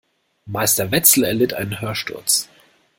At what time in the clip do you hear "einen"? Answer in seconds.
1.53-1.79